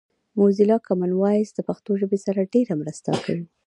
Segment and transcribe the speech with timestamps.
[0.39, 3.45] موزیلا کامن وایس له پښتو ژبې سره ډېره مرسته کوي